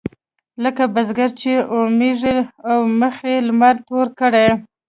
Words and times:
لکه 0.63 0.83
بزګر 0.93 1.29
چې 1.39 1.51
اورمېږ 1.73 2.21
او 2.69 2.79
مخ 2.99 3.15
يې 3.29 3.37
لمر 3.47 3.75
تور 3.87 4.07
کړي. 4.19 4.47